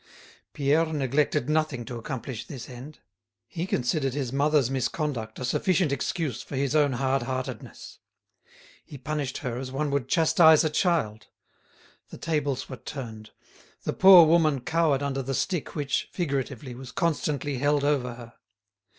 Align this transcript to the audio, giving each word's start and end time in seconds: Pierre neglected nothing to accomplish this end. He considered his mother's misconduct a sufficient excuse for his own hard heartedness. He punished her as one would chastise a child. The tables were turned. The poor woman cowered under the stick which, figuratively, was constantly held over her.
Pierre 0.53 0.87
neglected 0.91 1.47
nothing 1.47 1.85
to 1.85 1.95
accomplish 1.95 2.47
this 2.47 2.67
end. 2.67 3.01
He 3.45 3.67
considered 3.67 4.15
his 4.15 4.33
mother's 4.33 4.71
misconduct 4.71 5.37
a 5.37 5.45
sufficient 5.45 5.91
excuse 5.91 6.41
for 6.41 6.55
his 6.55 6.75
own 6.75 6.93
hard 6.93 7.21
heartedness. 7.21 7.99
He 8.83 8.97
punished 8.97 9.37
her 9.45 9.59
as 9.59 9.71
one 9.71 9.91
would 9.91 10.07
chastise 10.07 10.63
a 10.63 10.71
child. 10.71 11.27
The 12.09 12.17
tables 12.17 12.67
were 12.67 12.77
turned. 12.77 13.29
The 13.83 13.93
poor 13.93 14.25
woman 14.25 14.61
cowered 14.61 15.03
under 15.03 15.21
the 15.21 15.35
stick 15.35 15.75
which, 15.75 16.09
figuratively, 16.11 16.73
was 16.73 16.91
constantly 16.91 17.59
held 17.59 17.83
over 17.83 18.15
her. 18.15 18.33